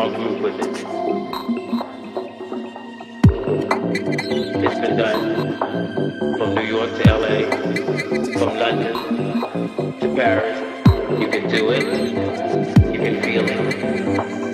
[0.00, 0.66] small group with it.
[4.64, 5.58] It's been done
[6.38, 7.50] from New York to LA,
[8.38, 8.94] from London
[10.00, 10.58] to Paris.
[11.20, 11.84] You can do it,
[12.92, 14.49] you can feel it.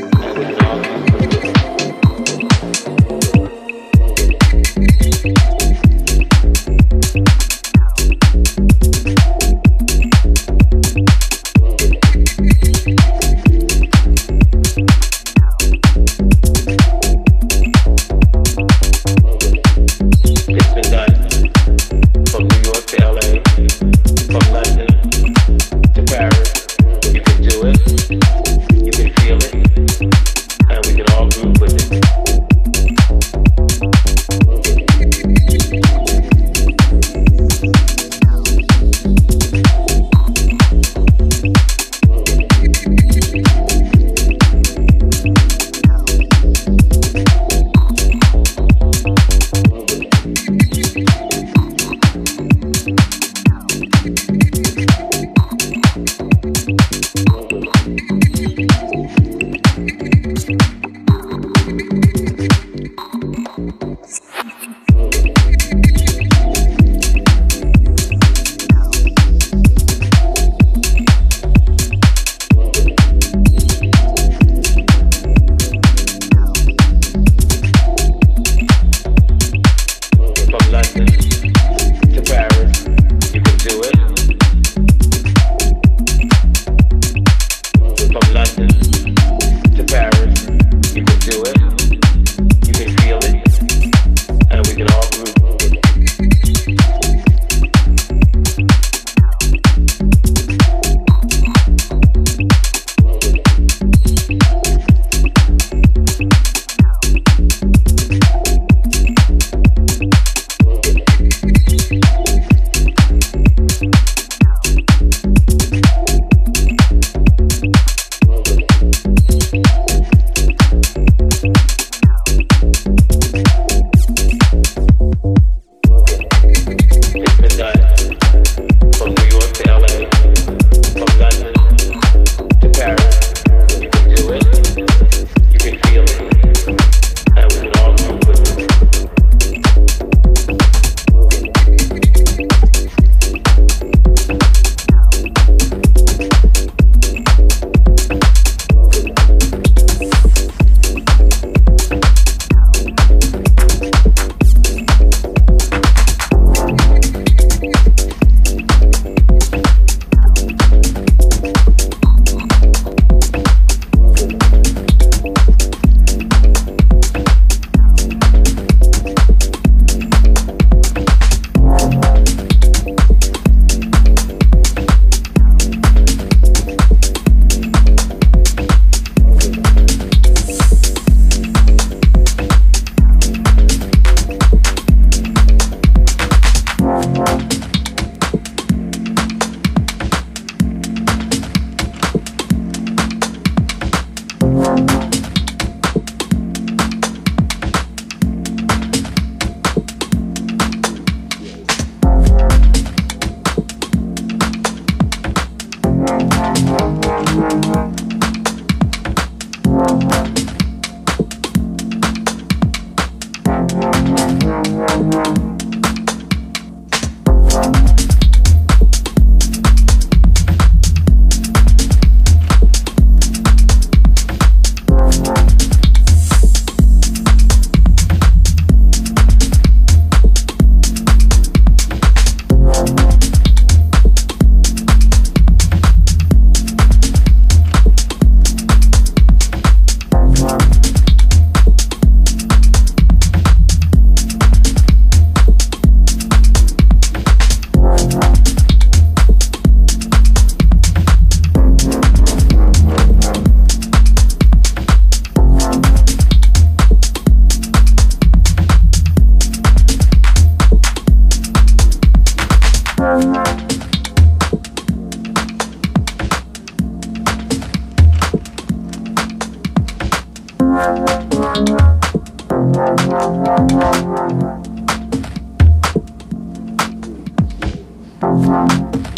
[278.22, 279.15] Música